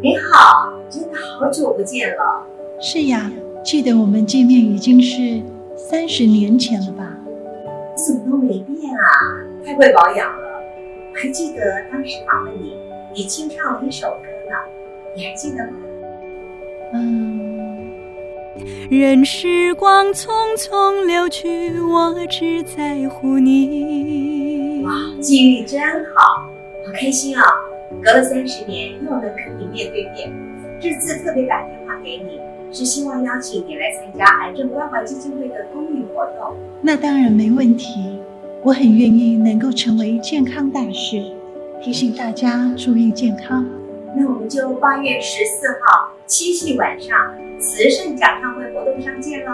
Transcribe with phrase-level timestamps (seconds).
[0.00, 2.46] 你好，真的好久不见了。
[2.80, 3.28] 是呀，
[3.64, 5.42] 记得我们见面已经是
[5.76, 7.16] 三十年前了吧？
[7.96, 9.02] 你怎么都没变啊？
[9.66, 10.62] 太会保养了。
[11.12, 12.76] 还记得当时访问你，
[13.12, 14.56] 你清唱了一首歌呢，
[15.16, 15.72] 你还记得吗？
[16.94, 17.90] 嗯，
[18.88, 24.82] 任时光匆匆流去，我只在乎你。
[24.84, 25.80] 哇，记忆力真
[26.14, 26.48] 好，
[26.86, 27.42] 好开心啊！
[28.02, 30.30] 隔了三十年，又能跟你面对面。
[30.80, 36.54] 这次特别打电话给你，是希望邀请你来参加癌症关怀基金会的公益活动。
[36.80, 38.18] 那当然没问题，
[38.62, 41.32] 我很愿意能够成为健康大使，
[41.82, 43.66] 提醒大家注意健康。
[44.16, 49.52] 那我们就八月十四号七夕晚上慈圣讲唱会活动上见喽！